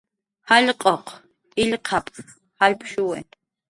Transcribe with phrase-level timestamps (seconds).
[0.49, 1.05] "jallq'uq
[1.63, 2.05] illqap""
[2.59, 3.19] jallpshuwi."